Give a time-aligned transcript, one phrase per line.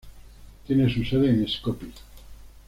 [0.65, 1.91] Tiene su sede en Skopie.